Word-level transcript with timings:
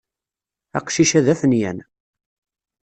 Aqcic-a 0.77 1.21
d 1.25 1.27
afinyan. 1.33 1.77